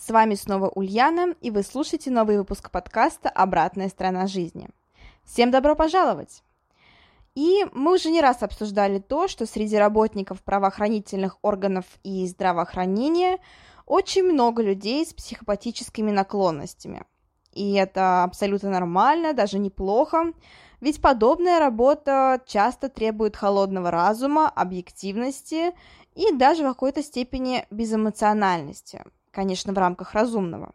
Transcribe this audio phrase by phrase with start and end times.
[0.00, 4.70] С вами снова Ульяна, и вы слушаете новый выпуск подкаста «Обратная сторона жизни».
[5.24, 6.42] Всем добро пожаловать!
[7.34, 13.40] И мы уже не раз обсуждали то, что среди работников правоохранительных органов и здравоохранения
[13.84, 17.04] очень много людей с психопатическими наклонностями.
[17.52, 20.32] И это абсолютно нормально, даже неплохо,
[20.80, 25.74] ведь подобная работа часто требует холодного разума, объективности
[26.14, 30.74] и даже в какой-то степени безэмоциональности, конечно, в рамках разумного.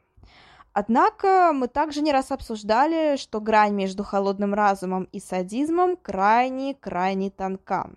[0.73, 7.91] Однако мы также не раз обсуждали, что грань между холодным разумом и садизмом крайне-крайне тонка.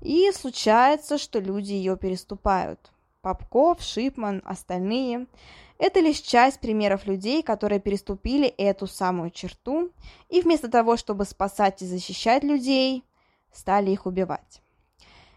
[0.00, 2.92] И случается, что люди ее переступают.
[3.20, 5.26] Попков, Шипман, остальные–
[5.78, 9.90] это лишь часть примеров людей, которые переступили эту самую черту,
[10.28, 13.04] и вместо того, чтобы спасать и защищать людей,
[13.52, 14.62] стали их убивать.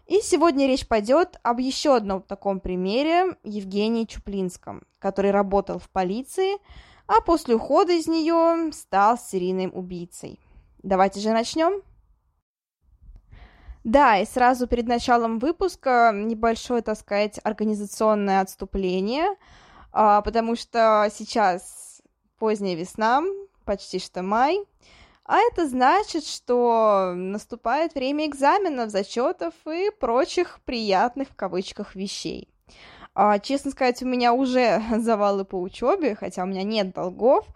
[0.08, 6.56] И сегодня речь пойдет об еще одном таком примере Евгении Чуплинском, который работал в полиции,
[7.06, 10.40] а после ухода из нее стал серийным убийцей.
[10.82, 11.82] Давайте же начнем.
[13.84, 19.36] Да, и сразу перед началом выпуска небольшое, так сказать, организационное отступление,
[19.92, 22.00] а, потому что сейчас
[22.38, 23.22] поздняя весна,
[23.66, 24.64] почти что май,
[25.28, 32.48] а это значит, что наступает время экзаменов, зачетов и прочих приятных в кавычках вещей.
[33.14, 37.46] А, честно сказать, у меня уже завалы по учебе, хотя у меня нет долгов,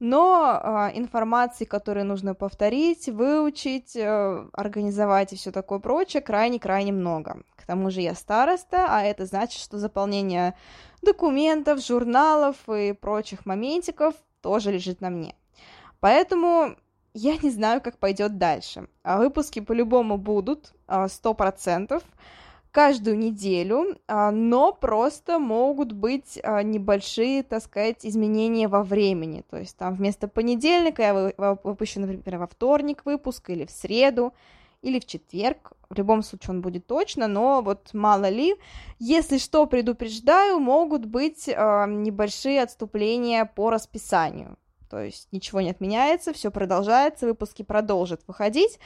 [0.00, 7.44] но а, информации, которую нужно повторить, выучить, а, организовать и все такое прочее, крайне-крайне много.
[7.54, 10.56] К тому же я староста, а это значит, что заполнение
[11.02, 15.36] документов, журналов и прочих моментиков тоже лежит на мне.
[16.00, 16.74] Поэтому
[17.14, 18.88] я не знаю, как пойдет дальше.
[19.02, 22.02] А выпуски по-любому будут, а, сто процентов,
[22.70, 29.44] каждую неделю, а, но просто могут быть небольшие, так сказать, изменения во времени.
[29.50, 34.32] То есть там вместо понедельника я выпущу, например, во вторник выпуск или в среду,
[34.80, 35.72] или в четверг.
[35.90, 38.56] В любом случае он будет точно, но вот мало ли.
[38.98, 44.56] Если что, предупреждаю, могут быть небольшие отступления по расписанию
[44.92, 48.78] то есть ничего не отменяется, все продолжается, выпуски продолжат выходить,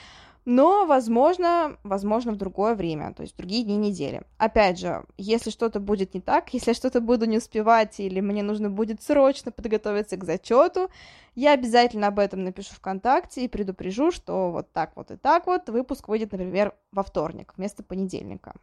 [0.45, 4.23] но, возможно, возможно, в другое время, то есть в другие дни недели.
[4.39, 8.71] Опять же, если что-то будет не так, если что-то буду не успевать или мне нужно
[8.71, 10.91] будет срочно подготовиться к зачету,
[11.35, 15.69] я обязательно об этом напишу ВКонтакте и предупрежу, что вот так вот и так вот
[15.69, 18.55] выпуск выйдет, например, во вторник вместо понедельника.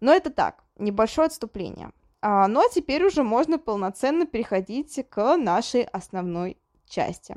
[0.00, 1.92] Но это так, небольшое отступление.
[2.22, 6.58] А, ну а теперь уже можно полноценно переходить к нашей основной
[6.90, 7.36] части.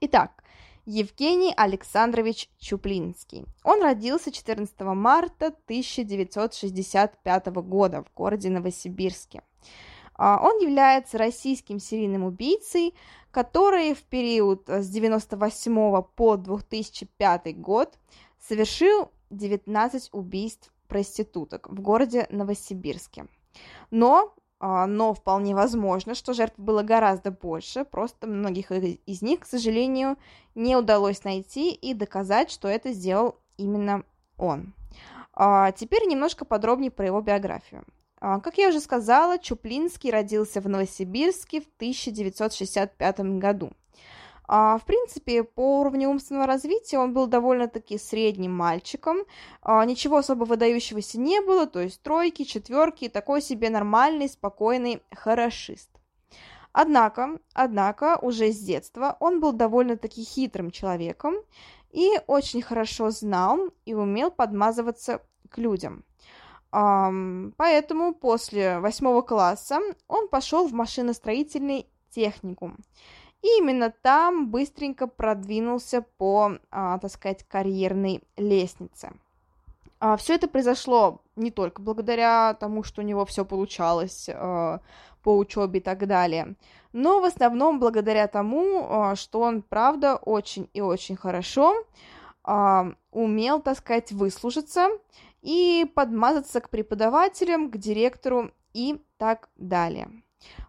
[0.00, 0.42] Итак,
[0.84, 3.46] Евгений Александрович Чуплинский.
[3.62, 9.42] Он родился 14 марта 1965 года в городе Новосибирске.
[10.14, 12.94] А, он является российским серийным убийцей,
[13.30, 17.98] который в период с 98 по 2005 год
[18.40, 23.26] совершил 19 убийств проституток в городе Новосибирске.
[23.90, 30.16] Но но вполне возможно, что жертв было гораздо больше, просто многих из них, к сожалению,
[30.54, 34.02] не удалось найти и доказать, что это сделал именно
[34.36, 34.74] он.
[35.32, 37.84] А, теперь немножко подробнее про его биографию.
[38.20, 43.70] А, как я уже сказала, Чуплинский родился в Новосибирске в 1965 году.
[44.50, 49.18] А, в принципе, по уровню умственного развития он был довольно-таки средним мальчиком,
[49.60, 55.90] а, ничего особо выдающегося не было, то есть тройки, четверки, такой себе нормальный, спокойный хорошист.
[56.72, 61.34] Однако, однако, уже с детства он был довольно-таки хитрым человеком
[61.90, 66.04] и очень хорошо знал и умел подмазываться к людям.
[66.70, 72.76] Поэтому после восьмого класса он пошел в машиностроительный техникум.
[73.42, 79.12] И именно там быстренько продвинулся по, а, так сказать, карьерной лестнице.
[80.00, 84.80] А, все это произошло не только благодаря тому, что у него все получалось а,
[85.22, 86.54] по учебе и так далее,
[86.92, 91.84] но в основном благодаря тому, а, что он, правда, очень и очень хорошо
[92.44, 94.88] а, умел, так сказать, выслужиться
[95.42, 100.08] и подмазаться к преподавателям, к директору и так далее.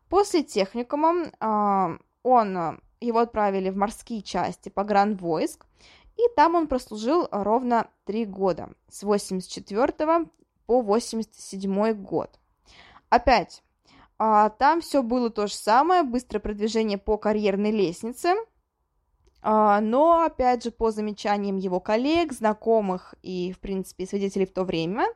[0.10, 4.84] После техникума а, он, его отправили в морские части по
[5.16, 5.66] войск,
[6.18, 10.28] и там он прослужил ровно три года, с 84
[10.66, 12.40] по 87 год.
[13.10, 13.64] Опять,
[14.18, 18.34] а, там все было то же самое, быстрое продвижение по карьерной лестнице,
[19.42, 24.66] а, но, опять же, по замечаниям его коллег, знакомых и, в принципе, свидетелей в то
[24.66, 25.08] время,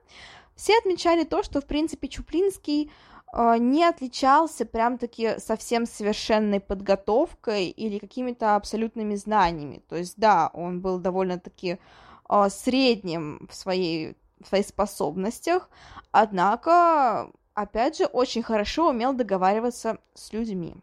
[0.56, 2.92] все отмечали то, что, в принципе, Чуплинский
[3.34, 9.82] не отличался прям-таки совсем совершенной подготовкой или какими-то абсолютными знаниями.
[9.90, 11.80] То есть, да, он был довольно-таки
[12.26, 15.70] а, средним в своей, в своих способностях,
[16.12, 20.76] однако, опять же, очень хорошо умел договариваться с людьми.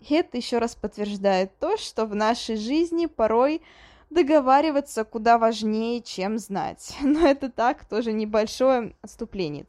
[0.00, 3.60] И это еще раз подтверждает то, что в нашей жизни порой
[4.10, 6.96] договариваться куда важнее, чем знать.
[7.02, 9.64] Но это так, тоже небольшое отступление.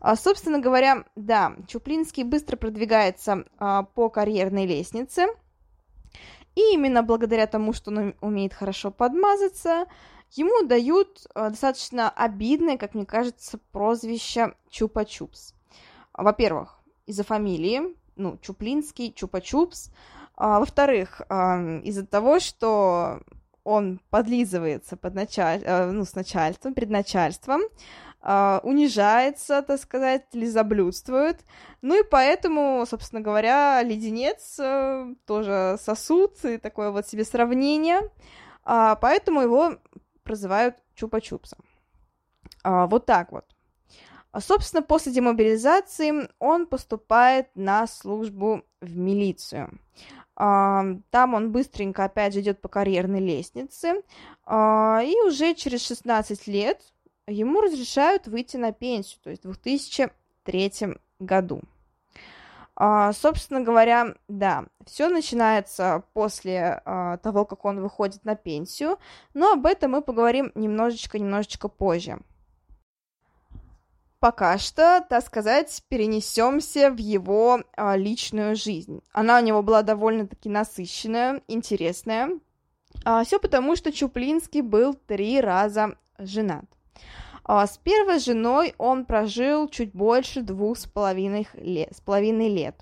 [0.00, 5.26] А, собственно говоря, да, Чуплинский быстро продвигается а, по карьерной лестнице,
[6.54, 9.86] и именно благодаря тому, что он умеет хорошо подмазаться,
[10.32, 15.54] ему дают а, достаточно обидное, как мне кажется, прозвище Чупа-Чупс.
[16.12, 19.90] Во-первых, из-за фамилии, ну, Чуплинский, Чупа-Чупс.
[20.36, 21.20] А, во-вторых,
[21.82, 23.20] из-за того, что
[23.68, 25.62] он подлизывается под началь...
[25.62, 27.60] Э, ну, с начальством, перед начальством,
[28.20, 31.44] Uh, унижается, так сказать, лизоблюдствует.
[31.82, 38.00] Ну и поэтому, собственно говоря, леденец uh, тоже сосуд и такое вот себе сравнение.
[38.64, 39.76] Uh, поэтому его
[40.24, 41.60] прозывают чупа-чупсом.
[42.64, 43.44] Вот так вот.
[44.36, 49.78] Собственно, после демобилизации он поступает на службу в милицию.
[50.34, 51.02] Там
[51.34, 54.02] он быстренько, опять же, идет по карьерной лестнице.
[54.44, 56.80] А, и уже через 16 лет
[57.28, 60.72] ему разрешают выйти на пенсию, то есть в 2003
[61.18, 61.62] году.
[62.76, 68.98] Uh, собственно говоря, да, все начинается после uh, того, как он выходит на пенсию,
[69.34, 72.20] но об этом мы поговорим немножечко-немножечко позже
[74.20, 79.00] пока что, так сказать, перенесемся в его а, личную жизнь.
[79.12, 82.30] Она у него была довольно-таки насыщенная, интересная.
[83.04, 86.64] А, все потому, что Чуплинский был три раза женат.
[87.48, 91.88] А, с первой женой он прожил чуть больше двух с половиной лет.
[91.96, 92.76] С половиной лет.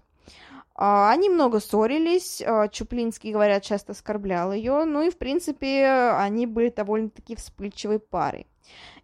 [0.75, 5.87] А, они много ссорились, а, Чуплинский, говорят, часто оскорблял ее, ну и, в принципе,
[6.19, 8.49] они были довольно-таки вспыльчивой парой.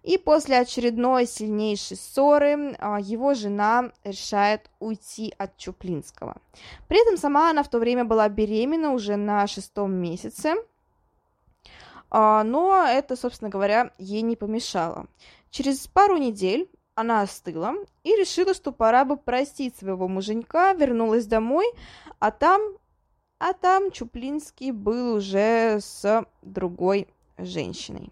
[0.03, 6.39] И после очередной сильнейшей ссоры его жена решает уйти от Чуплинского.
[6.89, 10.57] При этом сама она в то время была беременна уже на шестом месяце,
[12.13, 15.07] но это, собственно говоря, ей не помешало.
[15.51, 17.75] Через пару недель она остыла
[18.05, 21.67] и решила, что пора бы простить своего муженька, вернулась домой,
[22.19, 22.61] а там,
[23.39, 27.09] а там Чуплинский был уже с другой
[27.39, 28.11] женщиной.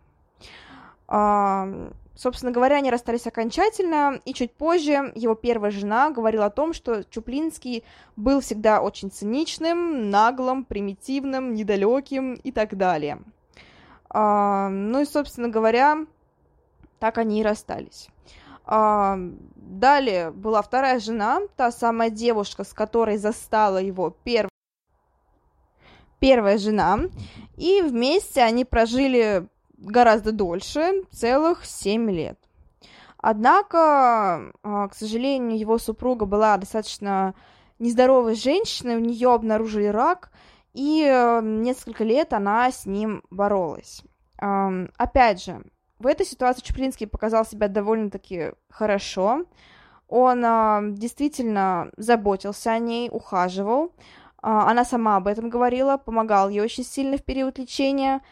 [2.16, 7.04] Собственно говоря, они расстались окончательно, и чуть позже его первая жена говорила о том, что
[7.04, 7.84] Чуплинский
[8.16, 13.22] был всегда очень циничным, наглым, примитивным, недалеким и так далее.
[14.12, 16.04] Ну и, собственно говоря,
[16.98, 18.08] так они и расстались.
[18.66, 24.50] Далее была вторая жена, та самая девушка, с которой застала его перв...
[26.18, 27.00] первая жена,
[27.56, 29.48] и вместе они прожили
[29.78, 32.38] гораздо дольше, целых 7 лет.
[33.16, 37.34] Однако, а, к сожалению, его супруга была достаточно
[37.78, 40.30] нездоровой женщиной, у нее обнаружили рак,
[40.72, 44.02] и э, несколько лет она с ним боролась.
[44.38, 45.62] Опять же,
[46.00, 49.44] в этой ситуации Чуплинский показал себя довольно-таки хорошо.
[50.08, 53.92] Он а, действительно заботился о ней, ухаживал.
[54.42, 58.22] А, она сама об этом говорила, помогал ей очень сильно в период лечения.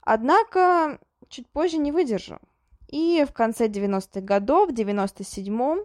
[0.00, 2.38] Однако чуть позже не выдержал.
[2.88, 5.80] И в конце 90-х годов, в 97-м,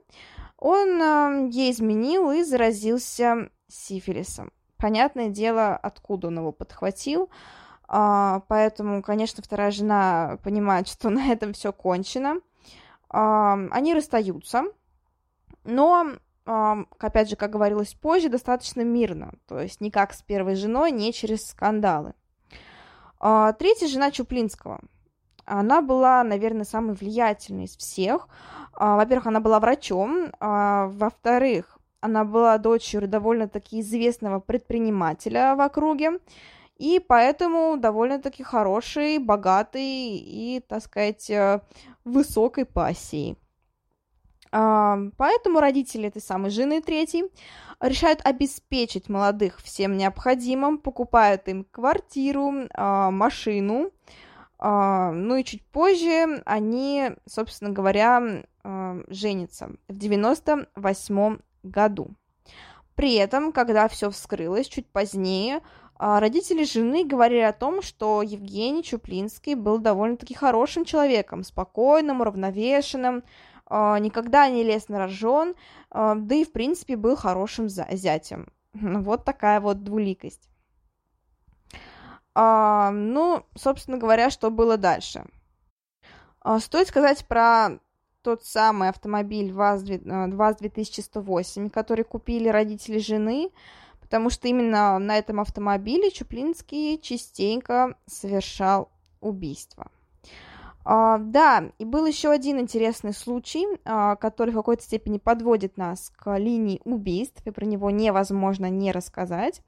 [0.58, 4.54] он э, ей изменил и заразился сифилисом.
[4.84, 7.30] Понятное дело, откуда он его подхватил.
[7.88, 12.42] А, поэтому, конечно, вторая жена понимает, что на этом все кончено.
[13.08, 14.64] А, они расстаются,
[15.64, 16.08] но,
[16.46, 19.36] а, опять же, как говорилось позже, достаточно мирно.
[19.48, 22.14] То есть не как с первой женой, не через скандалы.
[23.22, 24.82] Третья жена Чуплинского.
[25.46, 28.28] Она была, наверное, самой влиятельной из всех.
[28.78, 30.34] Во-первых, она была врачом.
[30.42, 31.73] Во-вторых,
[32.04, 36.20] она была дочерью довольно-таки известного предпринимателя в округе.
[36.78, 41.62] И поэтому довольно-таки хороший, богатый и, так сказать, э,
[42.04, 43.38] высокой пассией.
[44.52, 47.24] Поэтому родители этой самой жены третьей
[47.80, 53.90] решают обеспечить молодых всем необходимым, покупают им квартиру, машину,
[54.60, 58.44] ну и чуть позже они, собственно говоря,
[59.08, 62.12] женятся в 98 году.
[62.96, 65.62] При этом, когда все вскрылось чуть позднее,
[65.96, 73.24] а, родители жены говорили о том, что Евгений Чуплинский был довольно-таки хорошим человеком, спокойным, уравновешенным,
[73.66, 75.56] а, никогда не лез на рожон,
[75.90, 78.48] а, да и, в принципе, был хорошим зятем.
[78.74, 80.50] Вот такая вот двуликость.
[82.36, 85.24] Ну, собственно говоря, что было дальше.
[86.58, 87.78] Стоит сказать про
[88.24, 93.52] тот самый автомобиль ВАЗ-2108, который купили родители жены,
[94.00, 98.90] потому что именно на этом автомобиле Чуплинский частенько совершал
[99.22, 99.92] убийство.
[100.86, 106.12] Uh, да, и был еще один интересный случай, uh, который в какой-то степени подводит нас
[106.18, 109.62] к линии убийств, и про него невозможно не рассказать.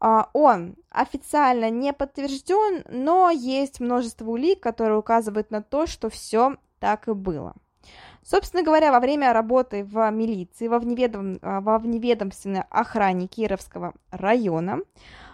[0.00, 6.58] Uh, он официально не подтвержден, но есть множество улик, которые указывают на то, что все
[6.78, 7.54] так и было.
[8.24, 14.80] Собственно говоря, во время работы в милиции, во, вневедом, а, во вневедомственной охране Кировского района,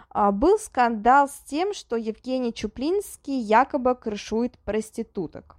[0.09, 5.55] а, был скандал с тем, что Евгений Чуплинский якобы крышует проституток.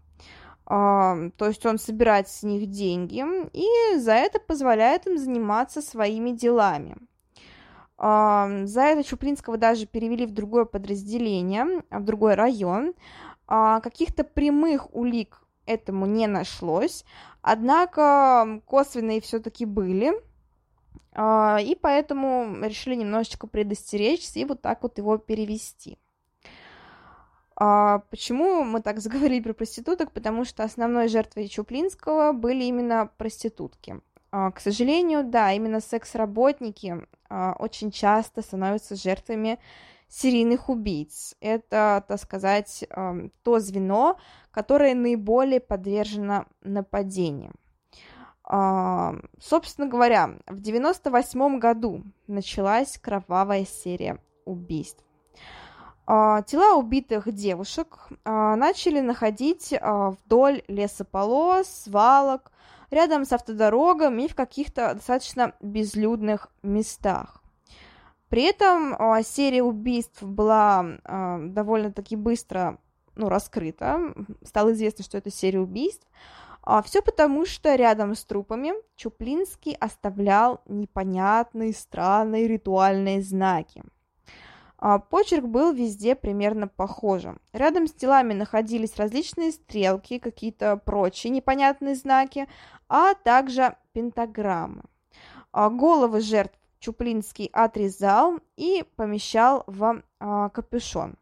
[0.67, 3.25] А, то есть он собирает с них деньги
[3.55, 6.97] и за это позволяет им заниматься своими делами.
[7.99, 12.95] За это Чуплинского даже перевели в другое подразделение, в другой район.
[13.47, 17.05] Каких-то прямых улик этому не нашлось,
[17.41, 20.13] однако косвенные все-таки были,
[21.15, 25.99] а, и поэтому решили немножечко предостеречься и вот так вот его перевести.
[27.55, 30.13] А, почему мы так заговорили про проституток?
[30.13, 34.01] Потому что основной жертвой Чуплинского были именно проститутки.
[34.31, 37.07] А, к сожалению, да, именно секс-работники
[37.59, 39.59] очень часто становятся жертвами
[40.15, 41.35] серийных убийц.
[41.41, 42.85] Это, так сказать,
[43.43, 44.19] то звено,
[44.51, 47.55] которое наиболее подвержено нападениям.
[49.41, 55.03] Собственно говоря, в 98 году началась кровавая серия убийств.
[56.07, 62.53] Тела убитых девушек начали находить вдоль лесополос, свалок,
[62.91, 67.42] рядом с автодорогами и в каких-то достаточно безлюдных местах.
[68.33, 72.79] При этом а, серия убийств была а, довольно-таки быстро
[73.15, 74.15] ну, раскрыта.
[74.43, 76.07] Стало известно, что это серия убийств.
[76.63, 83.85] А, все потому, что рядом с трупами Чуплинский оставлял непонятные, странные ритуальные знаки.
[85.11, 87.39] Почерк был везде примерно похожим.
[87.53, 92.49] Рядом с телами находились различные стрелки, какие-то прочие непонятные знаки,
[92.89, 94.85] а также пентаграммы.
[95.53, 101.15] Головы жертв Чуплинский отрезал и помещал в а, капюшон.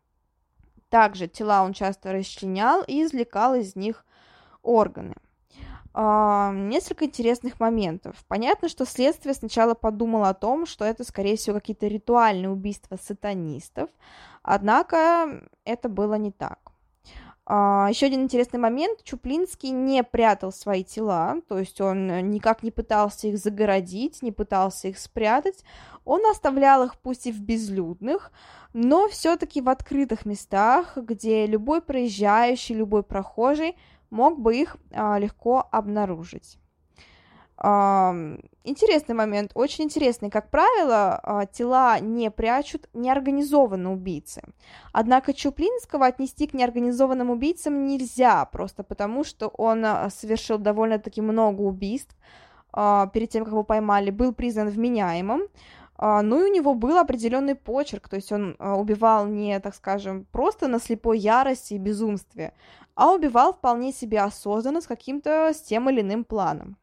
[0.89, 4.07] Также тела он часто расчленял и извлекал из них
[4.63, 5.15] органы.
[5.93, 8.17] А, несколько интересных моментов.
[8.27, 13.91] Понятно, что следствие сначала подумало о том, что это, скорее всего, какие-то ритуальные убийства сатанистов,
[14.43, 16.70] однако это было не так.
[17.53, 19.03] А, Еще один интересный момент.
[19.03, 24.87] Чуплинский не прятал свои тела, то есть он никак не пытался их загородить, не пытался
[24.87, 25.65] их спрятать.
[26.05, 28.31] Он оставлял их пусть и в безлюдных,
[28.73, 33.77] но все-таки в открытых местах, где любой проезжающий, любой прохожий
[34.11, 36.57] мог бы их а, легко обнаружить.
[38.63, 40.29] Интересный момент, очень интересный.
[40.29, 44.43] Как правило, а, тела не прячут неорганизованные убийцы.
[44.93, 51.63] Однако Чуплинского отнести к неорганизованным убийцам нельзя, просто потому что он а, совершил довольно-таки много
[51.63, 52.15] убийств
[52.71, 55.43] а, перед тем, как его поймали, был признан вменяемым.
[56.03, 60.67] Ну и у него был определенный почерк, то есть он убивал не, так скажем, просто
[60.67, 62.55] на слепой ярости и безумстве,
[62.95, 66.79] а убивал вполне себе осознанно с каким-то, с тем или иным планом.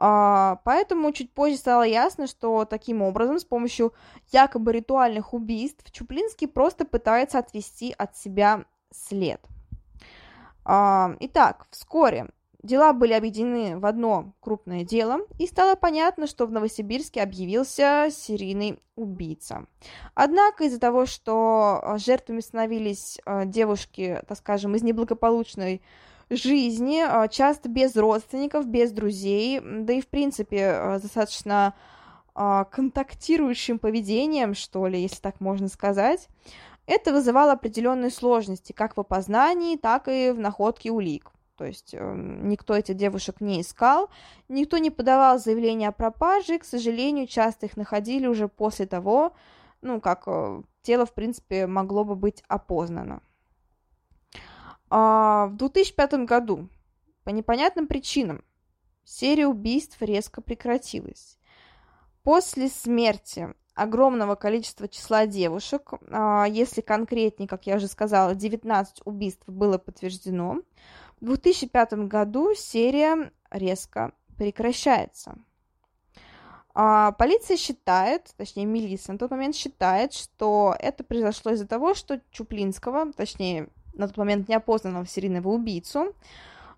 [0.00, 3.92] А, поэтому чуть позже стало ясно, что таким образом, с помощью
[4.30, 9.40] якобы ритуальных убийств, Чуплинский просто пытается отвести от себя след.
[10.64, 12.28] А, итак, вскоре
[12.62, 18.78] дела были объединены в одно крупное дело, и стало понятно, что в Новосибирске объявился серийный
[18.94, 19.66] убийца.
[20.14, 25.82] Однако из-за того, что жертвами становились а, девушки, так скажем, из неблагополучной
[26.30, 31.74] жизни, а, часто без родственников, без друзей, да и в принципе а, достаточно
[32.34, 36.28] а, контактирующим поведением, что ли, если так можно сказать,
[36.86, 41.32] это вызывало определенные сложности как в опознании, так и в находке улик.
[41.56, 44.08] то есть э, никто этих девушек не искал,
[44.48, 49.32] никто не подавал заявление о пропаже, и, к сожалению, часто их находили уже после того,
[49.82, 53.20] ну, как э, тело, в принципе, могло бы быть опознано.
[54.90, 56.68] А, в 2005 году
[57.24, 58.44] по непонятным причинам
[59.04, 61.38] серия убийств резко прекратилась.
[62.22, 69.46] После смерти огромного количества числа девушек, а, если конкретнее, как я уже сказала, 19 убийств
[69.46, 70.62] было подтверждено,
[71.20, 75.36] в 2005 году серия резко прекращается.
[76.74, 82.20] А, полиция считает, точнее, милиция на тот момент считает, что это произошло из-за того, что
[82.30, 86.14] Чуплинского, точнее, на тот момент неопознанного серийного убийцу,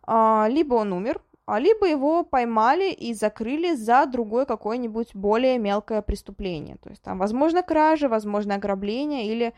[0.02, 6.02] а, либо он умер, а либо его поймали и закрыли за другое какое-нибудь более мелкое
[6.02, 6.76] преступление.
[6.76, 9.52] То есть там, возможно, кража, возможно, ограбление или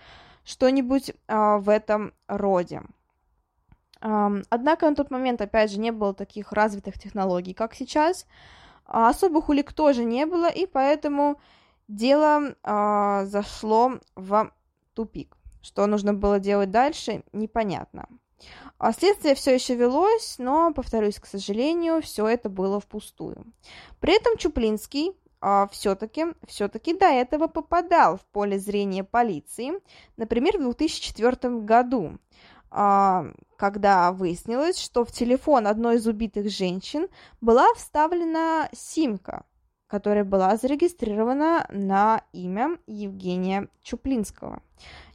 [0.44, 2.82] что-нибудь а, в этом роде.
[4.00, 8.26] Однако на тот момент, опять же, не было таких развитых технологий, как сейчас.
[8.85, 11.38] Особых улик тоже не было, и поэтому
[11.87, 14.50] дело зашло в
[14.94, 15.37] тупик.
[15.62, 18.09] Что нужно было делать дальше, непонятно.
[18.78, 23.47] А следствие все еще велось, но, повторюсь, к сожалению, все это было впустую.
[24.00, 29.73] При этом Чуплинский а, все-таки все-таки до этого попадал в поле зрения полиции,
[30.16, 32.19] например, в 2004 году.
[32.71, 33.26] А,
[33.57, 37.09] когда выяснилось, что в телефон одной из убитых женщин
[37.40, 39.45] была вставлена симка,
[39.87, 44.62] которая была зарегистрирована на имя Евгения Чуплинского.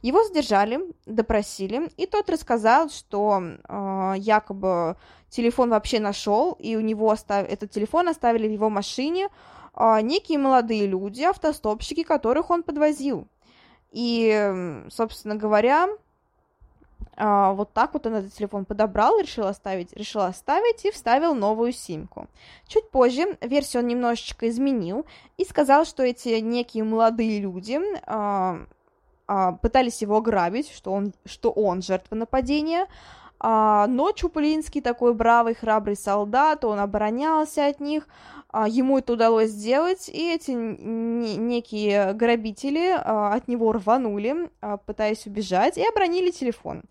[0.02, 4.96] Его задержали, допросили, и тот рассказал, что э, якобы
[5.28, 7.48] телефон вообще нашел, и у него остав...
[7.48, 9.28] этот телефон оставили в его машине
[9.74, 13.26] э, некие молодые люди, автостопщики, которых он подвозил.
[13.90, 15.88] И, собственно говоря,
[17.20, 21.72] а, вот так вот он этот телефон подобрал, решил оставить, решил оставить и вставил новую
[21.72, 22.28] симку.
[22.68, 25.04] Чуть позже версию он немножечко изменил
[25.36, 28.60] и сказал, что эти некие молодые люди а,
[29.60, 32.86] пытались его ограбить, что он, что он жертва нападения,
[33.40, 38.08] а, но Чуплинский такой бравый, храбрый солдат, он оборонялся от них,
[38.50, 44.50] а, ему это удалось сделать, и эти некие грабители а, от него рванули,
[44.86, 46.82] пытаясь убежать, и обронили телефон.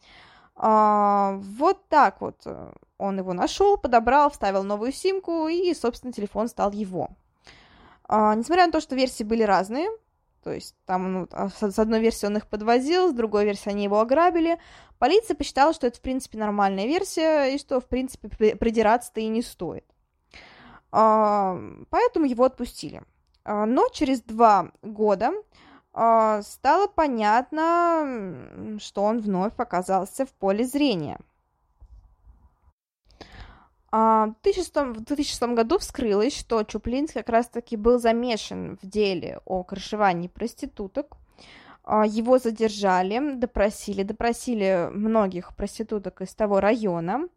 [0.59, 2.41] Вот так вот
[2.97, 7.09] он его нашел, подобрал, вставил новую симку, и, собственно, телефон стал его.
[8.09, 9.87] Несмотря на то, что версии были разные,
[10.47, 13.99] то есть там ну, с одной версии он их подвозил, с другой версии они его
[13.99, 14.57] ограбили.
[14.97, 19.41] Полиция посчитала, что это, в принципе, нормальная версия, и что, в принципе, придираться-то и не
[19.41, 19.83] стоит.
[20.89, 23.01] А, поэтому его отпустили.
[23.43, 25.33] А, но через два года
[25.91, 31.19] стало понятно, что он вновь оказался в поле зрения–
[34.93, 41.17] в 2006 году вскрылось, что Чуплинский как раз-таки был замешан в деле о крышевании проституток.
[41.83, 47.29] А, его задержали, допросили, допросили многих проституток из того района,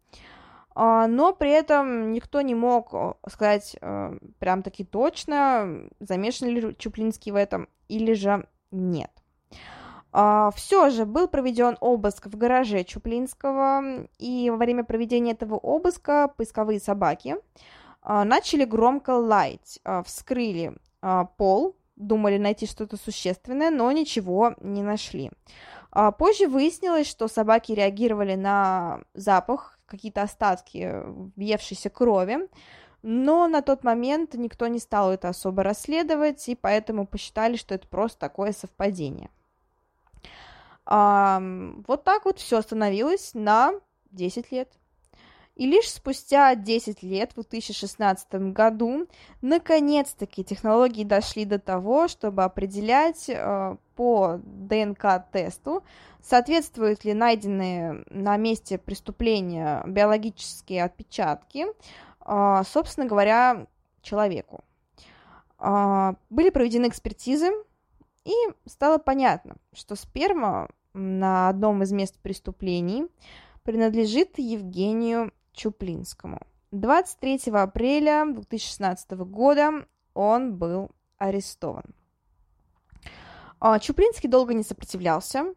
[0.75, 3.77] а, но при этом никто не мог сказать
[4.39, 9.11] прям таки точно, замешан ли Чуплинский в этом или же нет.
[10.11, 16.33] А, Все же был проведен обыск в гараже Чуплинского, и во время проведения этого обыска
[16.35, 17.37] поисковые собаки
[18.01, 20.73] а, начали громко лаять, а, вскрыли
[21.37, 25.31] пол, думали найти что-то существенное, но ничего не нашли.
[26.19, 31.03] Позже выяснилось, что собаки реагировали на запах, какие-то остатки
[31.35, 32.47] въевшейся крови,
[33.01, 37.87] но на тот момент никто не стал это особо расследовать, и поэтому посчитали, что это
[37.87, 39.31] просто такое совпадение.
[40.85, 41.41] А,
[41.87, 43.73] вот так вот все остановилось на
[44.11, 44.69] 10 лет.
[45.55, 49.07] И лишь спустя 10 лет, в 2016 году,
[49.41, 55.83] наконец-таки технологии дошли до того, чтобы определять э, по ДНК-тесту,
[56.23, 61.65] соответствуют ли найденные на месте преступления биологические отпечатки,
[62.25, 63.67] э, собственно говоря,
[64.01, 64.63] человеку.
[65.59, 67.51] Э, были проведены экспертизы,
[68.25, 68.33] и
[68.65, 73.07] стало понятно, что сперма на одном из мест преступлений
[73.63, 76.39] принадлежит Евгению Чуплинскому.
[76.71, 81.95] 23 апреля 2016 года он был арестован.
[83.59, 85.53] А, Чуплинский долго не сопротивлялся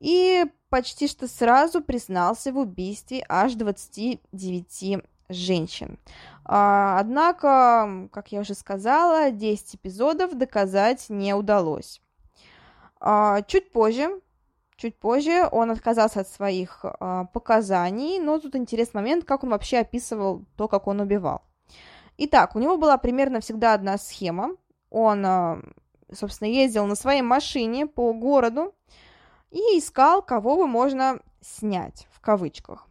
[0.00, 5.98] и почти что сразу признался в убийстве аж 29 женщин.
[6.44, 12.00] А, однако, как я уже сказала, 10 эпизодов доказать не удалось.
[13.08, 14.20] А, чуть позже
[14.76, 19.78] чуть позже он отказался от своих э, показаний, но тут интересный момент, как он вообще
[19.78, 21.42] описывал то, как он убивал.
[22.18, 24.56] Итак, у него была примерно всегда одна схема.
[24.90, 25.62] Он, э,
[26.12, 28.74] собственно, ездил на своей машине по городу
[29.52, 32.88] и искал, кого бы можно снять, в кавычках.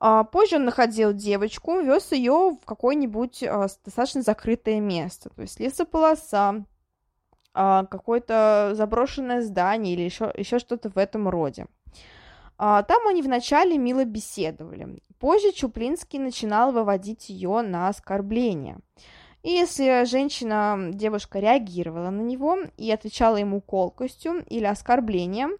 [0.00, 5.60] А позже он находил девочку, вез ее в какое-нибудь а, достаточно закрытое место, то есть
[5.60, 6.66] лесополоса,
[7.54, 11.66] а, какое-то заброшенное здание или еще, что-то в этом роде.
[12.58, 15.02] А, там они вначале мило беседовали.
[15.18, 18.78] Позже Чуплинский начинал выводить ее на оскорбление.
[19.42, 25.58] И если женщина, девушка реагировала на него и отвечала ему колкостью или оскорблением,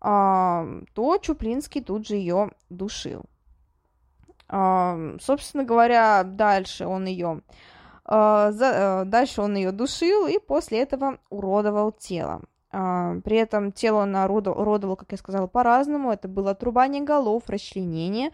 [0.00, 3.24] а, то Чуплинский тут же ее душил.
[4.46, 7.40] Собственно говоря, дальше он ее
[8.06, 12.42] дальше он ее душил и после этого уродовал тело.
[12.70, 16.10] При этом тело он уродовал, как я сказала, по-разному.
[16.12, 18.30] Это было отрубание голов, расчленение,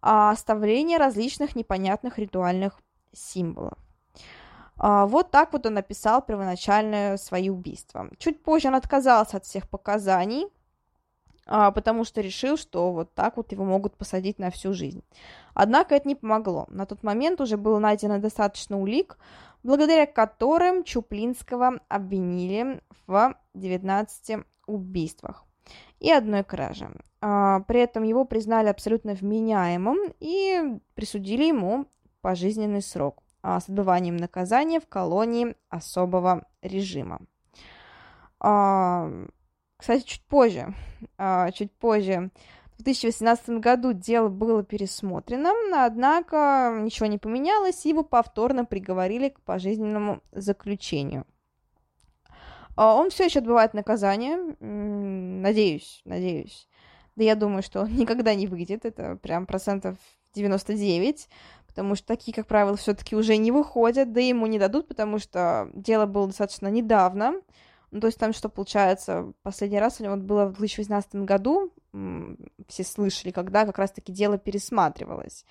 [0.00, 2.80] а оставление различных непонятных ритуальных
[3.12, 3.74] символов.
[4.78, 8.08] Вот так вот он написал первоначальное свои убийства.
[8.18, 10.50] Чуть позже он отказался от всех показаний, а,
[11.44, 15.02] потому что решил, что вот так вот его могут посадить на всю жизнь.
[15.54, 16.66] Однако это не помогло.
[16.68, 19.18] На тот момент уже было найдено достаточно улик,
[19.62, 25.44] благодаря которым Чуплинского обвинили в 19 убийствах
[26.00, 26.90] и одной краже.
[27.20, 31.86] А, при этом его признали абсолютно вменяемым и присудили ему
[32.20, 37.20] пожизненный срок а, с отбыванием наказания в колонии особого режима.
[39.82, 40.76] Кстати, чуть позже,
[41.18, 42.30] а, чуть позже,
[42.78, 45.50] в 2018 году дело было пересмотрено,
[45.84, 51.26] однако ничего не поменялось, и его повторно приговорили к пожизненному заключению.
[52.76, 56.68] А, он все еще отбывает наказание, надеюсь, надеюсь.
[57.16, 59.96] Да я думаю, что он никогда не выйдет, это прям процентов
[60.34, 61.28] 99,
[61.66, 65.70] потому что такие, как правило, все-таки уже не выходят, да ему не дадут, потому что
[65.74, 67.34] дело было достаточно недавно,
[67.92, 71.72] ну, то есть там что получается, последний раз у него было в 2018 году,
[72.66, 75.44] все слышали, когда как раз-таки дело пересматривалось.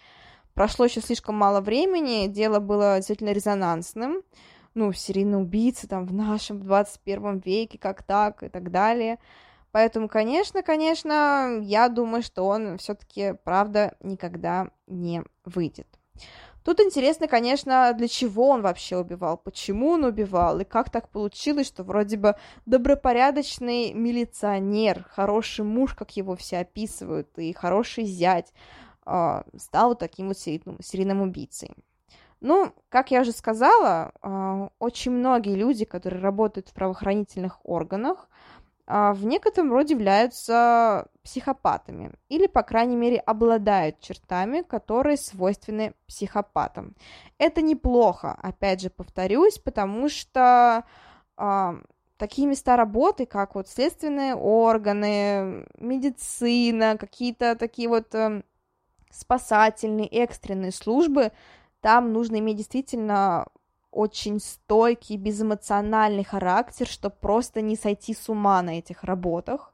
[0.55, 4.23] Прошло еще слишком мало времени, дело было действительно резонансным,
[4.73, 9.19] ну, серийный убийца там в нашем 21 веке, как так и так далее.
[9.71, 15.87] Поэтому, конечно, конечно, я думаю, что он все-таки, правда, никогда не выйдет.
[16.63, 21.67] Тут интересно, конечно, для чего он вообще убивал, почему он убивал, и как так получилось,
[21.67, 22.35] что вроде бы
[22.67, 28.53] добропорядочный милиционер, хороший муж, как его все описывают, и хороший зять,
[29.07, 31.71] э, стал вот таким вот серийным, серийным убийцей.
[32.41, 38.30] Ну, как я уже сказала, э, очень многие люди, которые работают в правоохранительных органах, а,
[38.91, 46.95] в некотором роде являются психопатами или, по крайней мере, обладают чертами, которые свойственны психопатам.
[47.37, 50.83] Это неплохо, опять же, повторюсь, потому что
[51.37, 51.75] а,
[52.17, 58.43] такие места работы, как вот следственные органы, медицина, какие-то такие вот э,
[59.09, 61.31] спасательные, экстренные службы,
[61.79, 63.47] там нужно иметь действительно
[63.91, 69.73] очень стойкий, безэмоциональный характер, чтобы просто не сойти с ума на этих работах.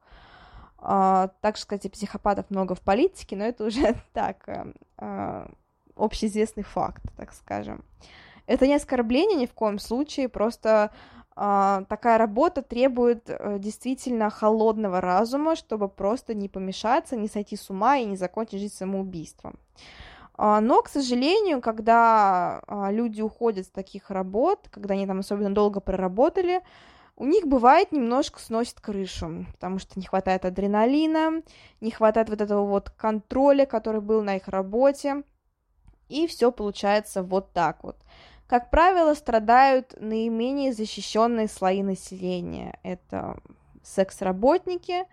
[0.79, 5.51] Uh, так что, кстати, психопатов много в политике, но это уже так, uh, uh,
[5.95, 7.83] общеизвестный факт, так скажем.
[8.45, 10.91] Это не оскорбление ни в коем случае, просто
[11.37, 17.97] такая работа требует э, действительно холодного разума, чтобы просто не помешаться, не сойти с ума
[17.97, 19.59] и не закончить жизнь самоубийством.
[20.37, 25.53] А, но, к сожалению, когда а, люди уходят с таких работ, когда они там особенно
[25.53, 26.61] долго проработали,
[27.15, 31.41] у них бывает немножко сносит крышу, потому что не хватает адреналина,
[31.81, 35.23] не хватает вот этого вот контроля, который был на их работе,
[36.09, 37.97] и все получается вот так вот.
[38.45, 42.79] Как правило, страдают наименее защищенные слои населения.
[42.83, 43.37] Это
[43.83, 45.05] секс-работники,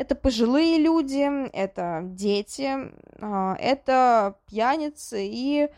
[0.00, 5.68] это пожилые люди, это дети, а, это пьяницы и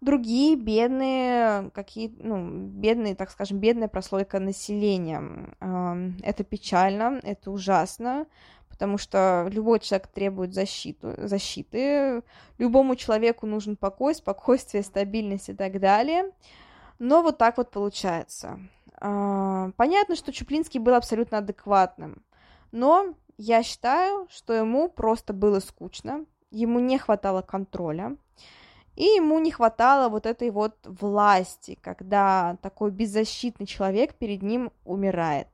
[0.00, 5.22] другие бедные, какие, ну, бедные, так скажем, бедная прослойка населения.
[5.60, 8.26] А, это печально, это ужасно,
[8.68, 12.24] потому что любой человек требует защиту, защиты,
[12.58, 16.32] любому человеку нужен покой, спокойствие, стабильность и так далее.
[16.98, 18.58] Но вот так вот получается.
[19.00, 22.24] А, понятно, что Чуплинский был абсолютно адекватным,
[22.72, 28.16] но я считаю, что ему просто было скучно, ему не хватало контроля,
[28.96, 35.48] и ему не хватало вот этой вот власти, когда такой беззащитный человек перед ним умирает.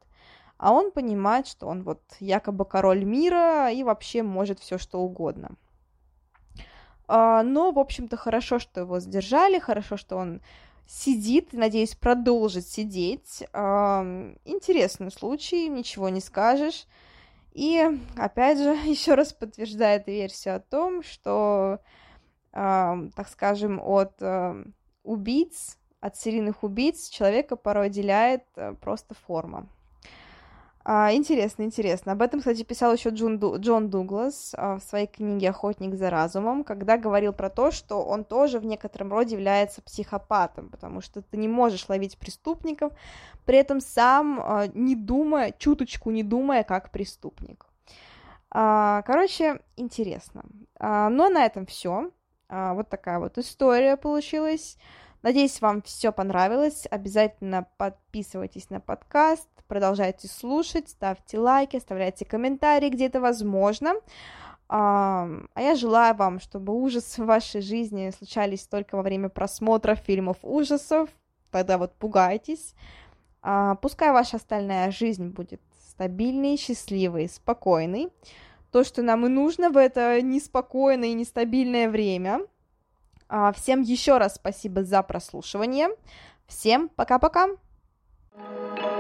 [0.57, 5.57] а он понимает, что он вот якобы король мира и вообще может все что угодно.
[7.07, 10.41] А, но, в общем-то, хорошо, что его сдержали, хорошо, что он
[10.87, 13.43] сидит, надеюсь, продолжит сидеть.
[13.53, 16.87] Интересный случай, ничего не скажешь.
[17.55, 17.83] И,
[18.17, 21.81] опять же, еще раз подтверждает версию о том, что,
[22.53, 24.21] так скажем, от
[25.05, 29.69] убийц, от серийных убийц человека порой отделяет э, просто форма.
[30.87, 32.13] А, интересно, интересно.
[32.13, 36.11] Об этом, кстати, писал еще Джон, Ду, Джон Дуглас а, в своей книге «Охотник за
[36.11, 41.23] разумом», когда говорил про то, что он тоже в некотором роде является психопатом, потому что
[41.23, 42.93] ты не можешь ловить преступников,
[43.47, 47.65] при этом сам а, не думая, чуточку не думая, как преступник.
[48.51, 50.45] А, короче, интересно.
[50.79, 52.11] А, но на этом все.
[52.51, 54.77] А, вот такая вот история получилась.
[55.25, 56.87] Надеюсь, вам все понравилось.
[56.91, 63.95] Обязательно подписывайтесь на подкаст, продолжайте слушать, ставьте лайки, оставляйте комментарии, где это возможно.
[64.69, 70.37] А я желаю вам, чтобы ужасы в вашей жизни случались только во время просмотра фильмов
[70.43, 71.09] ужасов.
[71.51, 72.75] Тогда вот пугайтесь.
[73.41, 78.11] А, пускай ваша остальная жизнь будет стабильной, счастливой, спокойной.
[78.71, 82.41] То, что нам и нужно в это неспокойное и нестабильное время–
[83.53, 85.89] всем еще раз спасибо за прослушивание.
[86.47, 87.49] Всем пока-пока.
[88.37, 88.94] thank you